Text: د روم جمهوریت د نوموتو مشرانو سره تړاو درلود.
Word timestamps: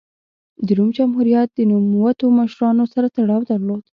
د 0.65 0.67
روم 0.77 0.89
جمهوریت 0.97 1.49
د 1.53 1.59
نوموتو 1.69 2.25
مشرانو 2.39 2.85
سره 2.93 3.07
تړاو 3.15 3.47
درلود. 3.51 3.81